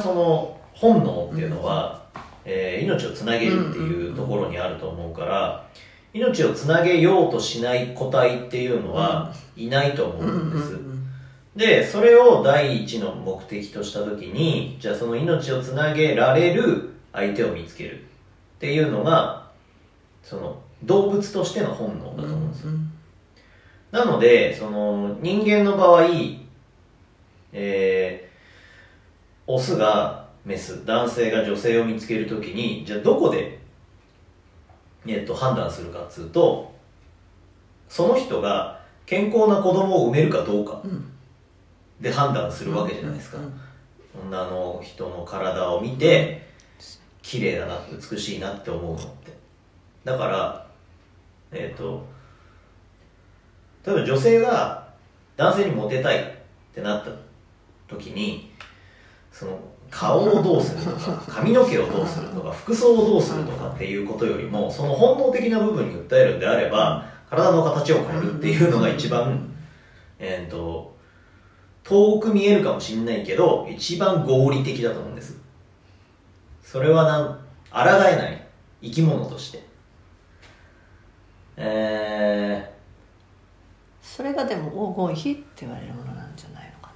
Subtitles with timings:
[0.00, 2.02] その本能っていうのは、
[2.44, 5.68] えー命をつなげるっていうところにあると思うから、
[6.12, 10.78] 命をつなげようとしない個体っていうのはいないと思うんです、
[11.54, 18.02] でそれを第一の目的とした時にじゃあその命をつなげられる相手を見つけるっ
[18.58, 19.48] ていうのが
[20.22, 22.72] その動物としての本能だと思うんですよ、
[23.92, 26.06] なのでその人間の場合
[27.52, 28.29] えー、
[29.52, 33.58] オスがメス男性が女性を見つけるときにじゃあどこで、
[35.06, 36.72] えっと、判断するかっつうと
[37.88, 40.80] その人が健康な子供を産めるかどうか
[42.00, 43.38] で判断するわけじゃないですか、
[44.24, 46.46] 女の人の体を見て
[47.20, 49.32] 綺麗だな美しいなって思うのって。
[50.04, 50.66] だから
[51.50, 52.06] えっ、と
[53.84, 54.88] 例えば女性が
[55.36, 56.24] 男性にモテたいっ
[56.72, 57.10] てなった
[57.88, 58.49] 時に
[59.32, 59.58] その
[59.90, 69.48] 顔をどうするとか髪の毛をどうするとか服装をどうするとかっていうことよりもその本能的な部分に訴えるんであれば体の形を変えるっていうのが一番
[70.18, 70.96] えっ、と
[71.82, 75.36] 遠く見えるかもしれないけど一番合理的だと思うんです。
[76.62, 78.46] それはなん抗えない
[78.82, 79.64] 生き物として。
[81.56, 82.80] えー
[84.10, 86.89] それがでも黄金比って言われるものなんじゃないのか、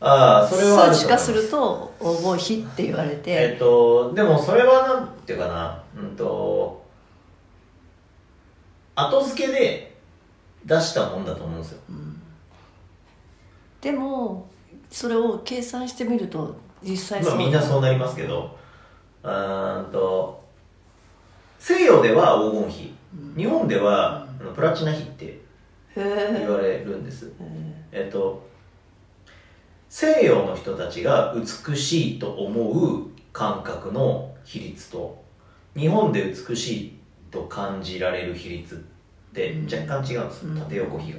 [0.00, 5.82] ああそれは数値化すると黄金比って言われえてっとでもそれはなんていうかな。
[5.96, 6.84] うんと
[8.94, 9.94] 後付けで
[10.64, 11.80] 出したもんだと思うんですよ。
[13.80, 14.48] でも
[14.90, 18.56] それを計算してみると実際まあそうみんなそうなりますけど。
[19.22, 20.42] うーんと
[21.58, 22.94] 西洋では黄金比。
[23.36, 25.40] 日本ではあのプラチナ比ってへ
[25.96, 27.32] 言えわれるんです。
[27.90, 28.46] えっと
[29.98, 35.24] 西洋の人たちが美しいと思う感覚の比率と
[35.74, 36.98] 日本で美しい
[37.30, 41.18] と感じられる比率って若干違うんです、縦横比が、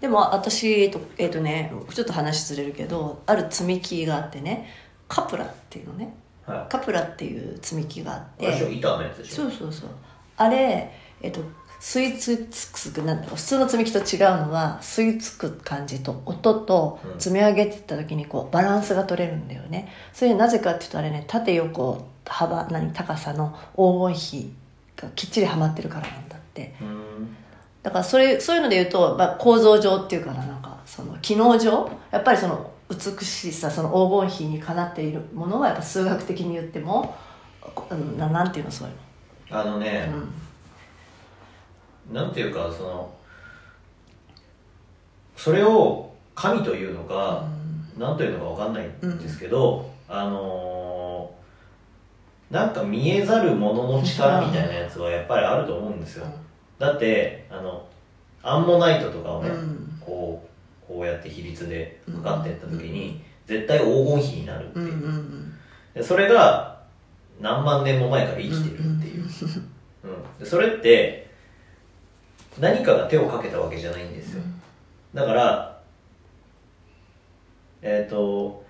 [0.00, 4.68] でも私えっとえっとねちょっと話ずれるけどある積み木があってね
[5.06, 6.12] カプラっていうのね。
[6.44, 8.74] はカプラっていう積み木があって。
[8.74, 9.44] 板のやつでしょ？
[9.44, 9.90] そうそうそう。
[10.36, 10.90] あれ
[11.20, 11.42] えっと
[11.82, 19.92] 吸い付くなんだろう普通の積み木と違うのは吸い付く感じと音とうん積み上げていった時にこうバランスが取れるんだよね。
[20.12, 24.52] それなぜかっていうとあれね縦横幅何高さの黄金比
[24.94, 26.72] がきっちりはまってるからなんだって。
[27.82, 37.16] だからそれそういうので言うと、まあ、構造上っていうかななんかその機能上やっぱりその美しさその黄金比にかなっているものはやっぱ数学的に言っても
[38.16, 38.94] ななんていうのそういう
[39.50, 40.32] あのね、の、うん
[42.10, 43.14] なんていうかその
[45.36, 47.44] それを神というのか、
[47.98, 51.42] なんというのかわかんないんですけど、あのー
[52.52, 56.26] なんか見えざるものの力みたいなやつはやっぱりあると思うんですよ、
[56.78, 57.86] だってあの
[58.42, 59.98] アンモナイトとかをね、うん。
[60.00, 60.46] こ
[60.84, 65.54] うこうやって比率で測っていった時に、絶対黄金比になるっていう、うんうんうん。
[65.94, 66.82] でそれが
[67.40, 69.28] 何万年も前から生きてるっていう、うん。
[70.38, 71.30] でそれって
[72.58, 74.42] 何かが手をかけたわけじゃないんですよ。
[75.14, 75.80] だから
[77.80, 78.64] えっ、と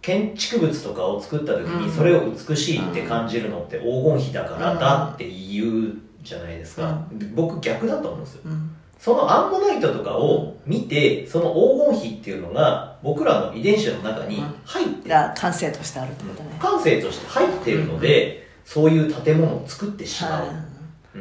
[0.00, 1.92] 建築物とかを作った時にうん。
[1.92, 8.42] それを美しいって感じるのって黄金比だからだって言うじゃないですか、で僕逆だと思うんですよ。
[8.46, 8.76] うん。
[8.98, 15.10] そのアンモナイトとかを見てその黄金比っていうのが僕らの遺伝子の中に入ってる。
[15.10, 20.72] が感性としてあるってことね、感性として入ってるので、そういう建物を作ってしまはうん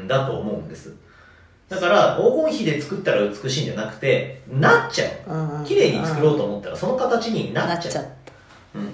[0.07, 0.94] だと思うんです。
[1.69, 8.80] だから黄金比で作ったら美しいんじゃなくてなっちゃい、うんうんう綺麗に作ろうと思ったらその形にななっちゃうた。
[8.80, 8.94] うん。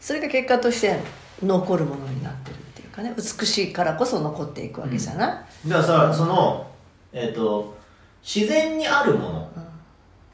[0.00, 1.00] それが結果として
[1.42, 3.14] 残るものになってるっていうかね。
[3.16, 6.70] 美しいからこそ残っていくわけじゃない、だからさその
[7.12, 7.76] えっ、と
[8.22, 9.50] 自然にあるもの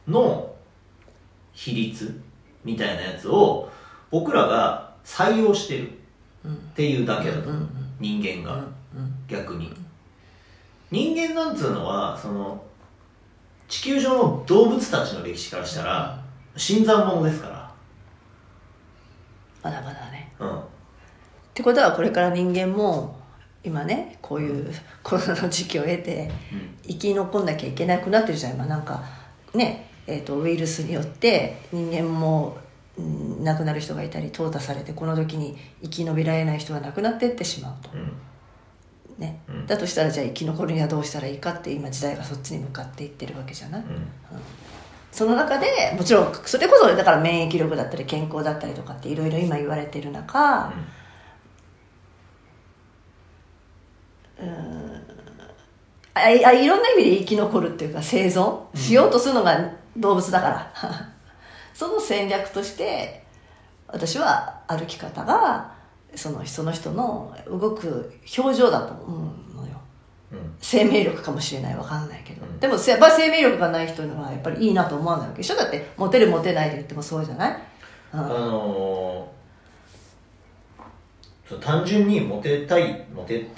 [0.07, 0.55] の
[1.53, 2.21] 比率
[2.65, 3.71] みたいなやつを
[4.11, 5.91] 僕らが採用してる
[6.47, 7.51] っていうだけだと、
[7.99, 8.65] 人間が、
[9.27, 9.75] 逆に
[10.91, 12.63] 人間なんつうのはその
[13.69, 16.23] 地球上の動物たちの歴史からしたら
[16.57, 17.71] 新参者ですか
[19.63, 20.33] まだまだね。
[20.39, 20.59] らうん。
[20.59, 20.63] っ
[21.53, 23.19] てことはこれから人間も
[23.63, 26.31] 今ねこういうコロナの時期を経て
[26.87, 29.03] 生き残んなきゃいけなくなってるじゃん今なんか。
[29.55, 32.57] ね、えー、とウイルスによって人間も、
[32.99, 38.13] うん亡くなる人がいたり淘汰されてこの時に生き延びられない人が亡くなっていってしまうと、うん
[39.19, 39.41] ね。
[39.49, 39.67] うん。
[39.67, 43.87] だとしたらじゃあ生き残るにはどうしたらいいかって今時代がそっちに向かっていってるわけじゃない、うん。
[45.13, 45.67] その中で
[45.97, 50.73] もちろんそれこそだから免疫力だったり健康だったりとかっていろいろ今言われてる中、あ
[56.15, 60.73] あいろんな意味で生き残るっていうか生存しようとするのが動物だから、
[61.75, 63.25] その戦略として
[63.87, 65.78] 私は歩き方が
[66.15, 69.81] そのその人の動く表情だと思うのよ、
[70.33, 70.55] うん。
[70.61, 72.59] 生命力かもしれないわかんないけど、うん。
[72.61, 75.57] でもせやっぱ生命力がない人にはやっぱりいいなと思わないわけでしょ？
[75.57, 77.59] だってモテるモテないで言ってもそうじゃない、
[78.15, 78.21] うん。
[78.21, 79.39] あのー
[81.63, 83.55] 単純にモテたいモテた